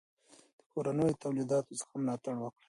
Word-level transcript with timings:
د 0.59 0.61
کورنیو 0.71 1.19
تولیداتو 1.23 1.77
څخه 1.79 1.93
ملاتړ 2.01 2.35
وکړئ. 2.39 2.59